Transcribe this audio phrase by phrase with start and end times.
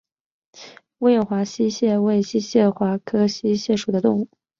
[0.97, 4.27] 威远华溪蟹为溪蟹科华溪蟹属的动物。